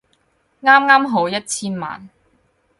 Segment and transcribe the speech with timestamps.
[0.63, 2.09] 啱啱好一千萬